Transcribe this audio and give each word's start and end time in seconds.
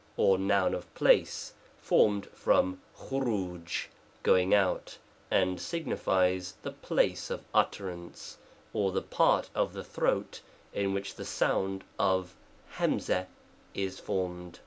}or 0.17 0.35
noun 0.39 0.73
of 0.73 0.91
place, 0.95 1.53
formed 1.77 2.25
from 2.33 2.81
p9}^ 2.97 3.85
going 4.23 4.51
out; 4.51 4.97
and 5.29 5.61
signifies 5.61 6.53
the 6.63 6.71
place 6.71 7.29
of 7.29 7.45
utterance, 7.53 8.39
or 8.73 8.91
the 8.91 9.03
part 9.03 9.51
of 9.53 9.73
the 9.73 9.83
throat 9.83 10.41
in 10.73 10.91
which 10.91 11.13
the 11.13 11.23
sound 11.25 11.83
of 11.99 12.35
r 12.79 13.27
is 13.75 13.99
formed. 13.99 14.57